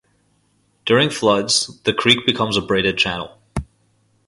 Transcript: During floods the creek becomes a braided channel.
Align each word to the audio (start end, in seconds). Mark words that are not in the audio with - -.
During 0.83 1.11
floods 1.11 1.79
the 1.83 1.93
creek 1.93 2.25
becomes 2.25 2.57
a 2.57 2.61
braided 2.63 2.97
channel. 2.97 3.37